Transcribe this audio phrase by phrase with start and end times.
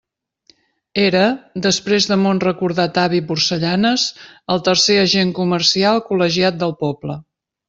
[1.01, 1.21] Era,
[1.65, 4.07] després de mon recordat avi Porcellanes,
[4.55, 7.21] el tercer agent comercial col·legiat del poble.